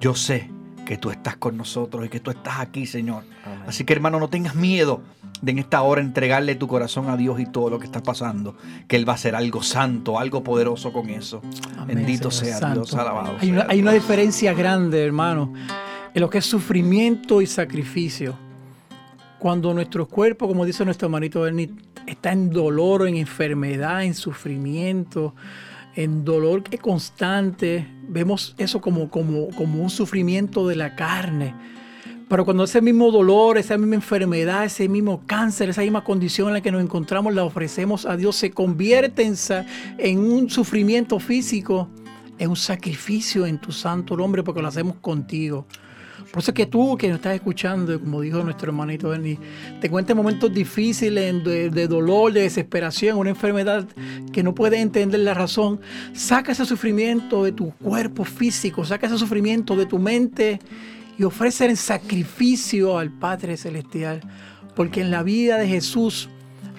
[0.01, 0.56] yo sé
[0.87, 3.23] que tú estás con nosotros y que tú estás aquí, Señor.
[3.43, 3.63] Amén.
[3.67, 5.01] Así que, hermano, no tengas miedo
[5.41, 8.55] de en esta hora entregarle tu corazón a Dios y todo lo que está pasando,
[8.87, 11.41] que Él va a hacer algo santo, algo poderoso con eso.
[11.77, 13.35] Amén, Bendito Señor sea Dios, alabado.
[13.41, 15.53] Hay una, hay una diferencia grande, hermano,
[16.13, 18.37] en lo que es sufrimiento y sacrificio.
[19.39, 21.69] Cuando nuestro cuerpo, como dice nuestro hermanito Bernie,
[22.05, 25.35] está en dolor, en enfermedad, en sufrimiento,
[25.97, 31.55] en dolor constante, vemos eso como, como, como un sufrimiento de la carne.
[32.29, 36.53] Pero cuando ese mismo dolor, esa misma enfermedad, ese mismo cáncer, esa misma condición en
[36.53, 39.35] la que nos encontramos, la ofrecemos a Dios, se convierte en,
[39.97, 41.89] en un sufrimiento físico,
[42.37, 45.65] en un sacrificio en tu santo nombre, porque lo hacemos contigo.
[46.31, 49.39] Por eso es que tú que nos estás escuchando, como dijo nuestro hermanito Bernie,
[49.79, 53.87] te encuentras momentos difíciles de, de, dolor, de desesperación, una enfermedad
[54.31, 55.79] que no puedes entender la razón.
[56.13, 60.59] Saca ese sufrimiento de tu cuerpo físico, saca ese sufrimiento de tu mente
[61.17, 64.21] y ofrece el sacrificio al Padre Celestial.
[64.75, 66.29] Porque en la vida de Jesús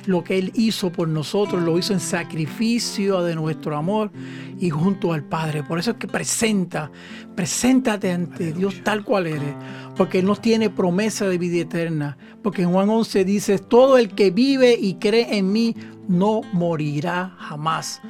[0.09, 4.11] lo que Él hizo por nosotros, lo hizo en sacrificio de nuestro amor
[4.59, 5.63] y junto al Padre.
[5.63, 6.91] Por eso es que presenta,
[7.37, 9.55] preséntate ante Dios tal cual eres,
[9.99, 12.17] porque Él nos tiene promesa de vida eterna.
[12.43, 15.77] Porque en Juan 11 dice, todo el que vive y cree en mí
[16.09, 18.01] no morirá jamás.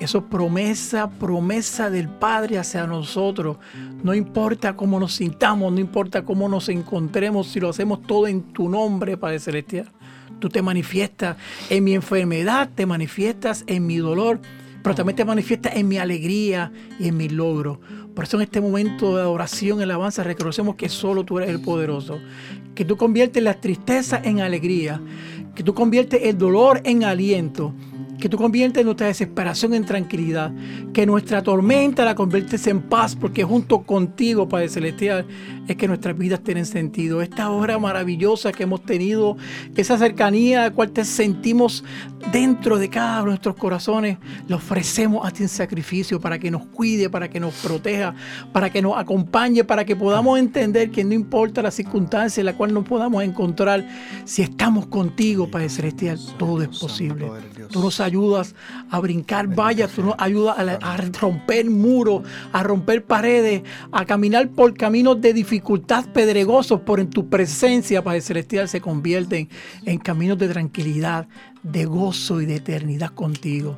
[0.00, 3.56] Eso es promesa, promesa del Padre hacia nosotros.
[4.04, 8.42] No importa cómo nos sintamos, no importa cómo nos encontremos, si lo hacemos todo en
[8.52, 9.90] tu nombre, Padre Celestial.
[10.38, 11.36] Tú te manifiestas
[11.68, 14.40] en mi enfermedad, te manifiestas en mi dolor,
[14.84, 16.70] pero también te manifiestas en mi alegría
[17.00, 17.80] y en mi logro.
[18.14, 22.20] Por eso en este momento de adoración, alabanza, reconocemos que solo tú eres el poderoso.
[22.76, 25.00] Que tú conviertes la tristeza en alegría.
[25.56, 27.74] Que tú conviertes el dolor en aliento
[28.18, 30.52] que tú conviertes nuestra desesperación en tranquilidad,
[30.92, 35.26] que nuestra tormenta la conviertes en paz, porque junto contigo, Padre Celestial,
[35.68, 37.22] es que nuestras vidas tienen sentido.
[37.22, 39.36] Esta hora maravillosa que hemos tenido,
[39.76, 41.84] esa cercanía a la cual te sentimos
[42.32, 46.50] dentro de cada uno de nuestros corazones, la ofrecemos a ti en sacrificio para que
[46.50, 48.14] nos cuide, para que nos proteja,
[48.52, 52.54] para que nos acompañe, para que podamos entender que no importa la circunstancia en la
[52.54, 53.86] cual nos podamos encontrar,
[54.24, 57.26] si estamos contigo, Padre Celestial, todo es posible.
[57.70, 58.54] Tú nos ayudas
[58.90, 64.48] a brincar vallas, tú nos ayudas a, a romper muros, a romper paredes, a caminar
[64.50, 69.48] por caminos de dificultad pedregosos, por en tu presencia, Padre Celestial, se convierten
[69.84, 71.28] en caminos de tranquilidad,
[71.62, 73.76] de gozo y de eternidad contigo.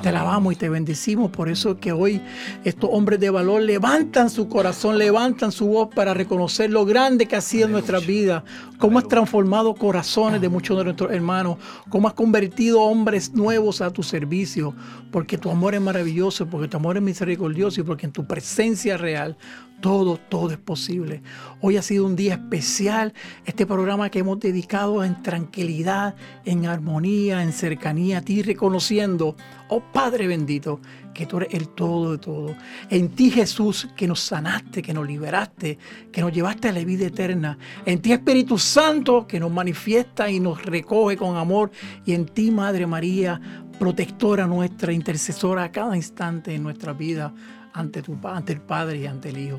[0.00, 1.30] Te alabamos y te bendecimos.
[1.30, 2.20] Por eso que hoy
[2.64, 7.36] estos hombres de valor levantan su corazón, levantan su voz para reconocer lo grande que
[7.36, 8.42] ha sido en nuestras vidas,
[8.78, 11.58] cómo has transformado corazones de muchos de nuestros hermanos,
[11.90, 14.74] cómo has convertido hombres nuevos a tu servicio,
[15.10, 18.96] porque tu amor es maravilloso, porque tu amor es misericordioso y porque en tu presencia
[18.96, 19.36] real
[19.82, 21.22] todo, todo es posible.
[21.60, 23.12] Hoy ha sido un día especial,
[23.44, 26.14] este programa que hemos dedicado en tranquilidad,
[26.46, 29.36] en armonía, en cercanía a ti, reconociendo,
[29.68, 30.80] oh Padre bendito,
[31.12, 32.56] que tú eres el todo de todo.
[32.88, 35.76] En ti Jesús, que nos sanaste, que nos liberaste,
[36.10, 37.58] que nos llevaste a la vida eterna.
[37.84, 41.72] En ti Espíritu Santo, que nos manifiesta y nos recoge con amor.
[42.06, 43.40] Y en ti Madre María,
[43.80, 47.34] protectora nuestra, intercesora a cada instante en nuestra vida
[47.72, 49.58] ante, tu, ante el Padre y ante el Hijo.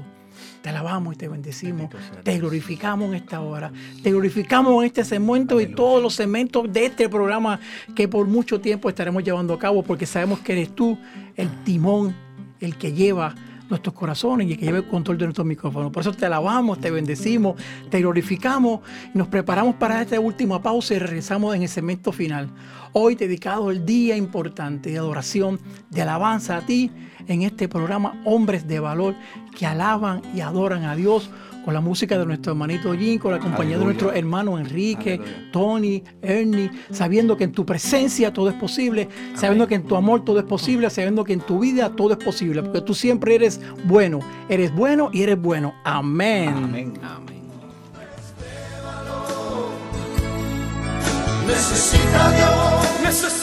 [0.62, 1.90] Te alabamos y te bendecimos.
[2.24, 3.72] Te glorificamos en esta hora.
[4.02, 7.60] Te glorificamos en este segmento y todos los segmentos de este programa
[7.96, 10.98] que por mucho tiempo estaremos llevando a cabo porque sabemos que eres tú
[11.36, 12.16] el timón,
[12.60, 13.36] el que lleva
[13.74, 15.92] nuestros corazones y que lleva el control de nuestros micrófonos.
[15.92, 17.56] Por eso te alabamos, te bendecimos,
[17.90, 18.82] te glorificamos
[19.14, 22.50] y nos preparamos para esta última pausa y regresamos en el segmento final.
[22.94, 25.60] Hoy dedicado el día importante de adoración,
[25.90, 26.92] de alabanza a ti
[27.28, 29.16] en este programa Hombres de Valor
[29.58, 31.30] que alaban y adoran a Dios
[31.64, 35.20] con la música de nuestro hermanito Jim, con la compañía de nuestro hermano Enrique,
[35.52, 40.24] Tony, Ernie, sabiendo que en tu presencia todo es posible, sabiendo que en tu amor
[40.24, 43.60] todo es posible, sabiendo que en tu vida todo es posible, porque tú siempre eres
[43.86, 45.74] bueno, eres bueno y eres bueno.
[45.84, 46.50] Amén.
[46.50, 46.94] Amén.
[47.04, 47.34] Amén.
[51.48, 53.43] Necesita Dios, necesita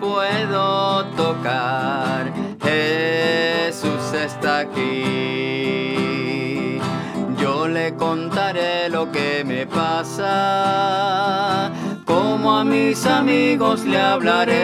[0.00, 2.32] Puedo tocar.
[2.62, 5.90] Jesús está aquí.
[7.38, 10.30] Yo le contaré lo que me pasa,
[12.04, 14.60] como a mis amigos le hablaré.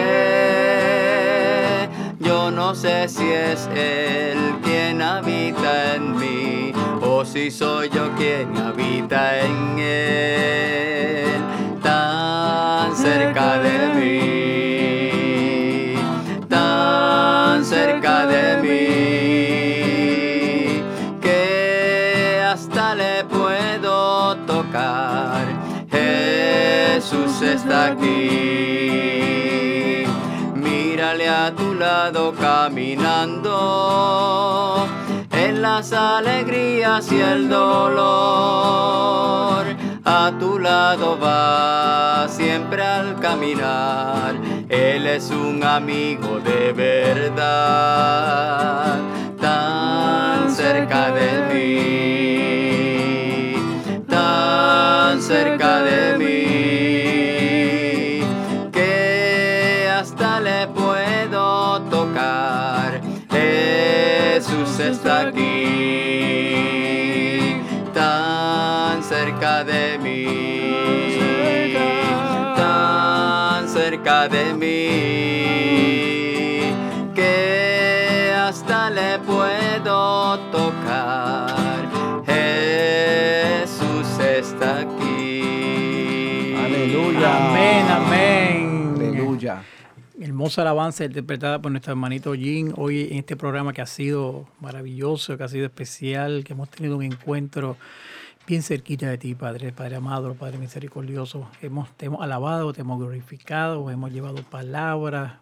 [2.19, 8.57] Yo no sé si es Él quien habita en mí o si soy yo quien
[8.57, 11.41] habita en Él.
[11.81, 14.56] Tan cerca de mí,
[17.87, 18.77] cerca de mí,
[21.21, 25.45] que hasta le puedo tocar.
[25.89, 28.05] Jesús está aquí.
[30.55, 33.55] Mírale a tu lado caminando
[35.31, 38.17] en las alegrías y el dolor.
[40.03, 44.35] A tu lado va siempre al caminar.
[44.69, 47.37] Él es un amigo de verdad,
[49.39, 53.53] tan cerca de mí,
[54.09, 56.46] tan cerca de mí,
[74.29, 74.67] de mí,
[77.15, 81.87] que hasta le puedo tocar.
[82.25, 86.55] Jesús está aquí.
[86.57, 87.49] Aleluya.
[87.49, 88.95] Amén, amén.
[88.97, 89.63] Aleluya.
[90.19, 95.37] Hermosa alabanza interpretada por nuestro hermanito Jim hoy en este programa que ha sido maravilloso,
[95.37, 97.77] que ha sido especial, que hemos tenido un encuentro
[98.47, 101.49] bien cerquita de ti, Padre, Padre amado, Padre misericordioso.
[101.61, 105.33] Hemos, te hemos alabado, te hemos glorificado, hemos llevado palabras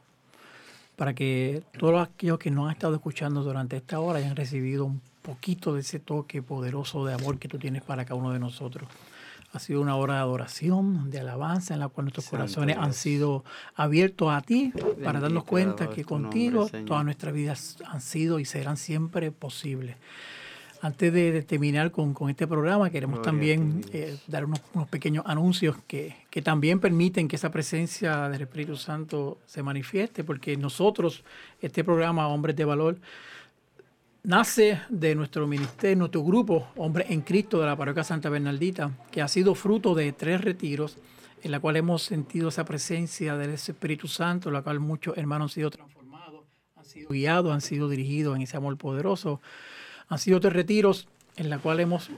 [0.96, 5.02] para que todos aquellos que nos han estado escuchando durante esta hora hayan recibido un
[5.22, 8.90] poquito de ese toque poderoso de amor que tú tienes para cada uno de nosotros.
[9.54, 12.94] Ha sido una hora de adoración, de alabanza, en la cual nuestros Santo corazones han
[12.94, 13.46] sido
[13.76, 18.46] abiertos a ti para darnos cuenta que nombre, contigo todas nuestras vidas han sido y
[18.46, 19.96] serán siempre posibles.
[20.86, 24.88] Antes de, de terminar con, con este programa, queremos Gloria también eh, dar unos, unos
[24.88, 30.56] pequeños anuncios que, que también permiten que esa presencia del Espíritu Santo se manifieste, porque
[30.56, 31.24] nosotros,
[31.60, 33.00] este programa Hombres de Valor,
[34.22, 39.24] nace de nuestro ministerio, nuestro grupo Hombres en Cristo de la Parroquia Santa Bernardita, que
[39.24, 41.00] ha sido fruto de tres retiros
[41.42, 45.52] en la cual hemos sentido esa presencia del Espíritu Santo, en la cual muchos hermanos
[45.52, 49.42] han sido transformados, han sido guiados, han sido dirigidos en ese amor poderoso.
[50.10, 52.10] Han sido tres retiros en la cual hemos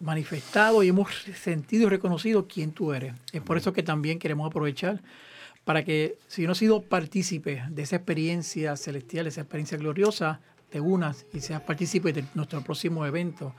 [0.00, 1.08] manifestado y hemos
[1.40, 3.14] sentido y reconocido quién tú eres.
[3.32, 5.00] Es por eso que también queremos aprovechar
[5.64, 10.80] para que si no has sido partícipe de esa experiencia celestial, esa experiencia gloriosa, te
[10.80, 13.54] unas y seas partícipe de nuestro próximo evento.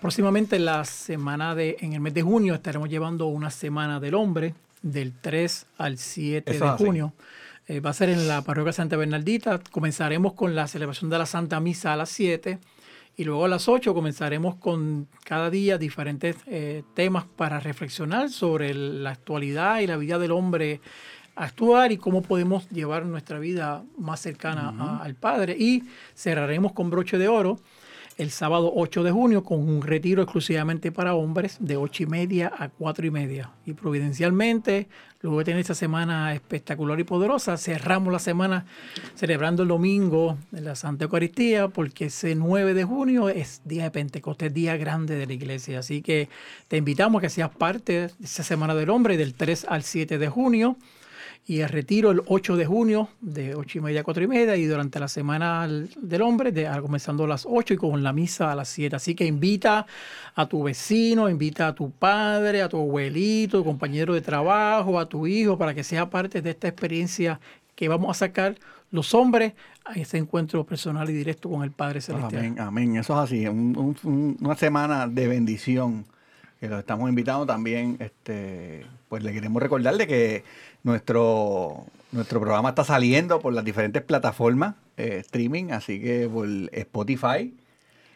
[0.00, 4.14] Próximamente en la semana de, en el mes de junio estaremos llevando una semana del
[4.14, 7.12] hombre del 3 al 7 Eso de junio.
[7.66, 9.60] Eh, va a ser en la parroquia Santa Bernardita.
[9.70, 12.58] Comenzaremos con la celebración de la Santa Misa a las 7
[13.16, 18.74] y luego a las 8 comenzaremos con cada día diferentes eh, temas para reflexionar sobre
[18.74, 20.80] la actualidad y la vida del hombre
[21.34, 25.56] actuar y cómo podemos llevar nuestra vida más cercana a- al Padre.
[25.58, 25.82] Y
[26.14, 27.58] cerraremos con broche de oro
[28.16, 32.52] el sábado 8 de junio con un retiro exclusivamente para hombres de 8 y media
[32.56, 33.50] a 4 y media.
[33.66, 34.88] Y providencialmente,
[35.20, 38.64] luego de tener esta semana espectacular y poderosa, cerramos la semana
[39.14, 43.90] celebrando el domingo de la Santa Eucaristía, porque ese 9 de junio es día de
[43.90, 45.80] Pentecostés, día grande de la iglesia.
[45.80, 46.28] Así que
[46.68, 50.18] te invitamos a que seas parte de esa semana del hombre del 3 al 7
[50.18, 50.76] de junio
[51.48, 54.56] y el retiro el 8 de junio de 8 y media a 4 y media
[54.56, 58.50] y durante la semana del hombre de, comenzando a las 8 y con la misa
[58.50, 58.96] a las 7.
[58.96, 59.86] Así que invita
[60.34, 65.28] a tu vecino, invita a tu padre, a tu abuelito, compañero de trabajo, a tu
[65.28, 67.38] hijo para que sea parte de esta experiencia
[67.76, 68.56] que vamos a sacar
[68.90, 69.52] los hombres
[69.84, 72.40] a ese encuentro personal y directo con el Padre Celestial.
[72.40, 72.96] Amén, amén.
[72.96, 76.06] Eso es así, una semana de bendición
[76.58, 77.96] que los estamos invitando también.
[78.00, 80.44] Este, pues le queremos recordar de que
[80.86, 87.52] nuestro, nuestro programa está saliendo por las diferentes plataformas eh, streaming, así que por Spotify,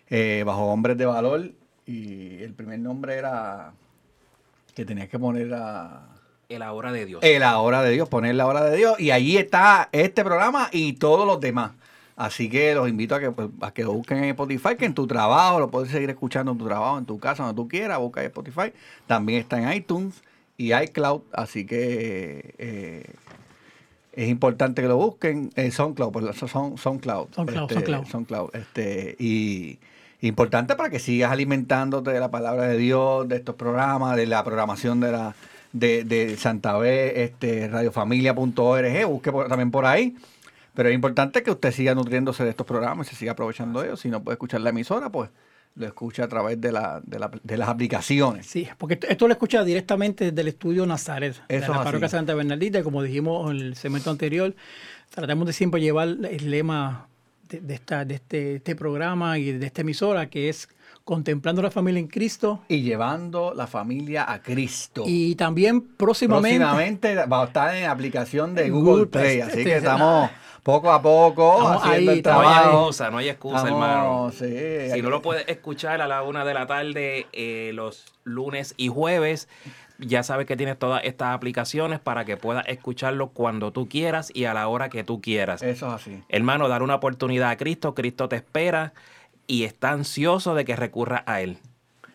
[0.09, 1.51] eh, bajo Hombres de Valor,
[1.85, 3.73] y el primer nombre era
[4.75, 6.07] que tenías que poner a...
[6.49, 7.21] El Ahora de Dios.
[7.25, 10.93] El Ahora de Dios, poner la Hora de Dios, y allí está este programa y
[10.93, 11.73] todos los demás.
[12.15, 14.95] Así que los invito a que, pues, a que lo busquen en Spotify, que en
[14.95, 17.99] tu trabajo, lo puedes seguir escuchando en tu trabajo, en tu casa, donde tú quieras,
[17.99, 18.73] busca en Spotify.
[19.09, 20.23] También está en iTunes
[20.61, 23.05] y iCloud, así que eh,
[24.13, 25.51] es importante que lo busquen.
[25.57, 27.29] Eh, SoundCloud, pues, son, SoundCloud.
[27.35, 28.51] SoundCloud, este, SoundCloud.
[28.55, 29.79] Este, y
[30.21, 34.45] importante para que sigas alimentándote de la palabra de Dios, de estos programas, de la
[34.45, 35.35] programación de la
[35.73, 40.15] de, de Santa B, este, radiofamilia.org, busque también por ahí.
[40.75, 43.87] Pero es importante que usted siga nutriéndose de estos programas y se siga aprovechando de
[43.87, 44.01] ellos.
[44.01, 45.31] Si no puede escuchar la emisora, pues
[45.75, 48.47] lo escucha a través de, la, de, la, de las aplicaciones.
[48.47, 52.09] Sí, porque esto lo escucha directamente desde el estudio Nazaret, Eso de la parroquia.
[52.09, 54.55] Santa Bernardita, como dijimos en el segmento anterior,
[55.11, 57.09] tratamos de siempre llevar el lema
[57.49, 60.69] de, de esta, de este, este programa y de esta emisora, que es
[61.11, 62.61] contemplando la familia en Cristo.
[62.69, 65.03] Y llevando la familia a Cristo.
[65.09, 66.57] Y también próximamente...
[66.61, 70.31] Próximamente va a estar en aplicación de Google, Google Play, Play, así que este, estamos
[70.63, 72.79] poco a poco Estamos haciendo ahí, el No hay trabajo.
[72.79, 74.31] excusa, no hay excusa, Estamos, hermano.
[74.31, 78.75] sí, Si no lo puedes escuchar a la una de la tarde eh, los lunes
[78.77, 79.49] y jueves,
[79.99, 84.45] ya sabes que tienes todas estas aplicaciones para que puedas escucharlo cuando tú quieras y
[84.45, 85.61] a la hora que tú quieras.
[85.61, 86.23] Eso es así.
[86.29, 88.93] Hermano, dar una oportunidad a Cristo, Cristo te espera
[89.51, 91.59] y está ansioso de que recurra a Él.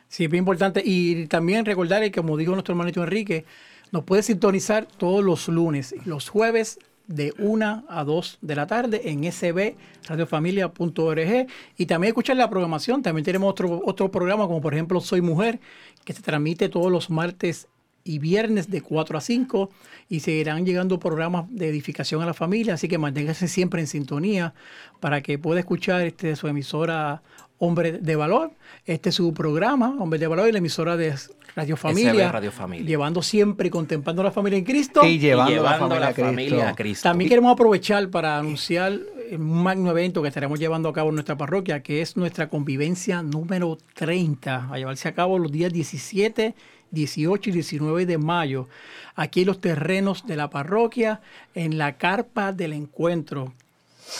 [0.08, 0.82] Sí, es bien importante.
[0.86, 3.44] Y también recordar, como dijo nuestro hermanito Enrique,
[3.92, 9.12] nos puede sintonizar todos los lunes los jueves de 1 a 2 de la tarde
[9.12, 13.04] en sbradiofamilia.org y también escuchar la programación.
[13.04, 15.60] También tenemos otro, otro programa como por ejemplo Soy Mujer,
[16.06, 17.68] que se transmite todos los martes
[18.08, 19.70] y viernes de 4 a 5
[20.10, 24.54] y seguirán llegando programas de edificación a la familia, así que manténgase siempre en sintonía
[25.02, 27.24] para que pueda escuchar este, su emisora
[27.58, 28.52] Hombre de Valor,
[28.86, 31.16] este es su programa Hombre de Valor y la emisora de
[31.56, 32.86] Radio Familia, Radio Familia.
[32.86, 35.04] llevando siempre y contemplando a la familia en Cristo.
[35.04, 37.10] Y llevando, y llevando la familia, a Cristo.
[37.10, 39.00] También queremos aprovechar para anunciar
[39.32, 43.24] un magno evento que estaremos llevando a cabo en nuestra parroquia, que es nuestra convivencia
[43.24, 46.54] número 30, a llevarse a cabo los días 17,
[46.92, 48.68] 18 y 19 de mayo,
[49.16, 51.22] aquí en los terrenos de la parroquia,
[51.54, 53.54] en la carpa del encuentro.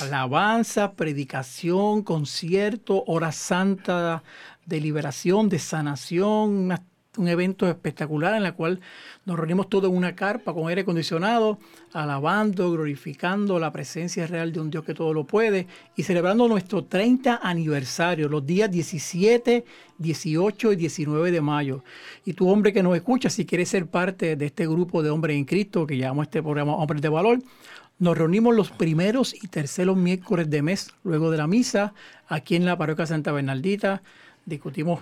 [0.02, 4.24] Alabanza, predicación, concierto, hora santa
[4.66, 6.82] de liberación, de sanación, una-
[7.18, 8.80] un evento espectacular en el cual
[9.26, 11.60] nos reunimos todos en una carpa con aire acondicionado,
[11.94, 16.84] alabando, glorificando la presencia real de un Dios que todo lo puede y celebrando nuestro
[16.84, 19.66] 30 aniversario, los días 17,
[19.98, 21.84] 18 y 19 de mayo.
[22.26, 25.38] Y tu hombre que nos escucha, si quieres ser parte de este grupo de hombres
[25.38, 27.40] en Cristo que llamamos este programa Hombres de Valor,
[27.98, 31.94] nos reunimos los primeros y terceros miércoles de mes, luego de la misa,
[32.28, 34.02] aquí en la parroquia Santa Bernardita.
[34.46, 35.00] Discutimos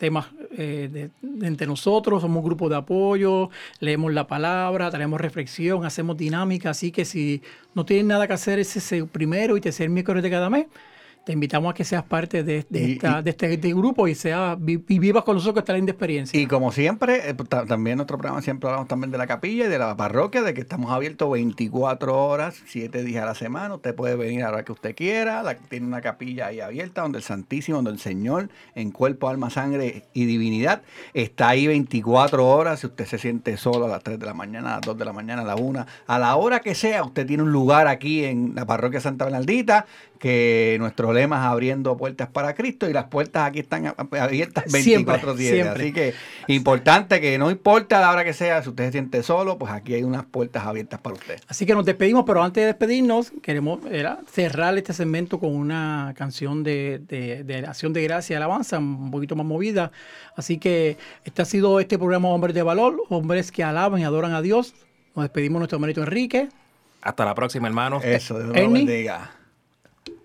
[0.00, 5.84] temas eh, de, entre nosotros, somos un grupo de apoyo, leemos la palabra, traemos reflexión,
[5.84, 7.42] hacemos dinámica, así que si
[7.74, 10.66] no tienes nada que hacer ese primero y tercer miércoles de cada mes,
[11.24, 13.74] te invitamos a que seas parte de, de Y- esta- y- de este, de este
[13.74, 16.40] grupo y, sea, vi- y vivas con nosotros esta linda experiencia.
[16.40, 19.66] Y como siempre, eh, ta- también en nuestro programa siempre hablamos también de la capilla
[19.66, 23.74] y de la parroquia, de que estamos abiertos 24 horas, 7 días a la semana.
[23.74, 25.42] Usted puede venir a la hora que usted quiera.
[25.42, 29.50] La- tiene una capilla ahí abierta donde el Santísimo, donde el Señor, en cuerpo, alma,
[29.50, 30.82] sangre y divinidad,
[31.14, 32.80] está ahí 24 horas.
[32.80, 35.04] Si usted se siente solo a las 3 de la mañana, a las 2 de
[35.04, 38.24] la mañana, a la 1, a la hora que sea, usted tiene un lugar aquí
[38.24, 39.86] en la parroquia Santa Bernardita
[40.20, 45.36] que nuestros problemas abriendo puertas para Cristo y las puertas aquí están abiertas Siempre, 24-7.
[45.36, 45.82] siempre.
[45.82, 46.14] Así que
[46.46, 49.94] importante que no importa la hora que sea, si usted se siente solo, pues aquí
[49.94, 51.40] hay unas puertas abiertas para usted.
[51.48, 53.80] Así que nos despedimos, pero antes de despedirnos, queremos
[54.30, 59.10] cerrar este segmento con una canción de, de- de acción de gracia y alabanza, un
[59.10, 59.90] poquito más movida.
[60.36, 64.34] Así que este ha sido este programa Hombres de Valor, hombres que alaban y adoran
[64.34, 64.74] a Dios.
[65.16, 66.48] Nos despedimos de nuestro hermanito Enrique.
[67.00, 68.02] Hasta la próxima, hermano.
[68.04, 69.30] Eso, Dios lo bendiga.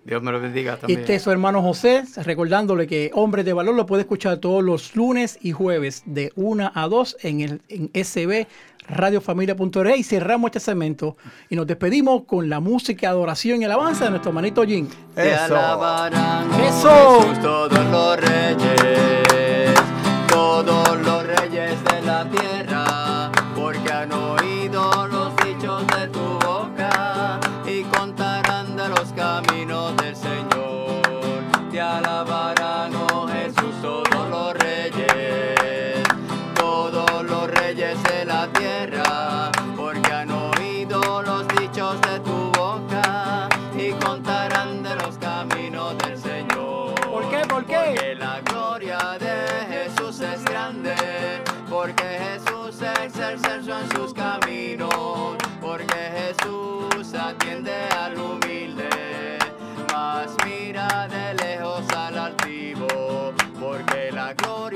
[0.06, 1.00] Dios me lo bendiga Y también.
[1.00, 4.94] este es su hermano José, recordándole que Hombres de Valor lo puede escuchar todos los
[4.94, 8.46] lunes y jueves de 1 a 2 en el en SB
[8.88, 11.16] radiofamilia.org y cerramos este segmento
[11.50, 14.86] y nos despedimos con la música, adoración y alabanza de nuestro hermanito Jim.
[15.14, 15.56] Te Eso.
[15.56, 17.20] alabarán, oh Eso.
[17.22, 19.74] Jesús, todos los reyes,
[20.28, 22.55] todos los reyes de la tierra,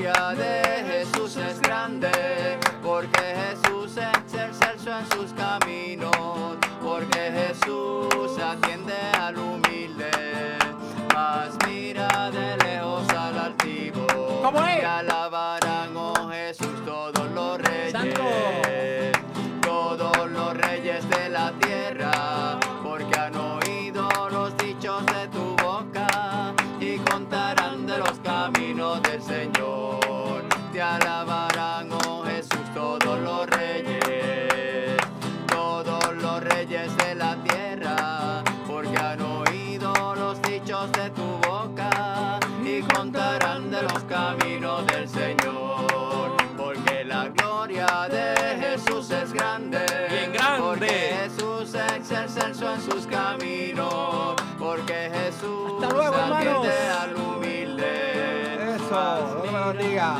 [0.02, 0.69] la
[49.40, 49.78] grande,
[50.10, 50.60] Bien grande.
[50.62, 56.66] porque Jesús es excelso en sus caminos, porque Jesús Hasta luego, hermanos.
[57.02, 58.74] al humilde.
[58.76, 60.16] Eso, Dios me lo bendiga.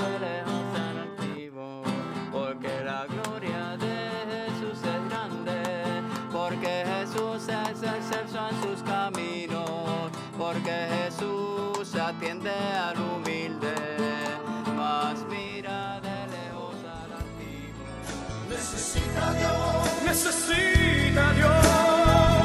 [20.05, 21.67] necesita Dios.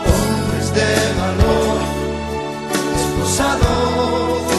[0.07, 1.79] Hombres de valor,
[2.95, 4.54] esposados.